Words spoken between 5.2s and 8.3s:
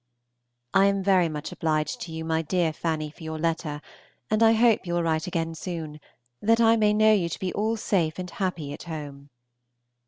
again soon, that I may know you to be all safe and